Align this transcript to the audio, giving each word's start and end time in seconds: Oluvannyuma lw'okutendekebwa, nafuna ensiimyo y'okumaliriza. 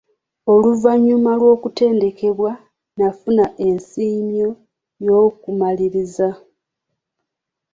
Oluvannyuma 0.53 1.31
lw'okutendekebwa, 1.39 2.51
nafuna 2.97 3.45
ensiimyo 3.67 4.49
y'okumaliriza. 5.05 6.29